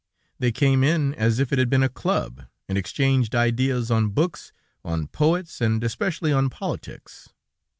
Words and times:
They 0.39 0.51
came 0.51 0.83
in, 0.83 1.13
as 1.13 1.37
if 1.37 1.53
it 1.53 1.59
had 1.59 1.69
been 1.69 1.83
a 1.83 1.87
club, 1.87 2.45
and 2.67 2.75
exchanged 2.75 3.35
ideas 3.35 3.91
on 3.91 4.09
books, 4.09 4.51
on 4.83 5.05
poets, 5.05 5.61
and 5.61 5.83
especially 5.83 6.33
on 6.33 6.49
politics. 6.49 7.29